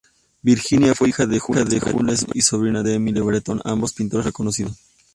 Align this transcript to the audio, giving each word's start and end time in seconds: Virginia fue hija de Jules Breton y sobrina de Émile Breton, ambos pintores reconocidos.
Virginia 0.41 0.95
fue 0.95 1.09
hija 1.09 1.27
de 1.27 1.37
Jules 1.37 1.67
Breton 1.67 2.09
y 2.33 2.41
sobrina 2.41 2.81
de 2.81 2.95
Émile 2.95 3.21
Breton, 3.21 3.61
ambos 3.63 3.93
pintores 3.93 4.25
reconocidos. 4.25 4.75